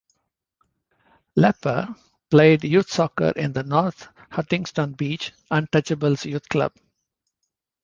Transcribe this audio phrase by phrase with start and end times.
[1.37, 1.95] Lapper
[2.31, 6.73] played youth soccer in the North Huntington Beach Untouchables youth club.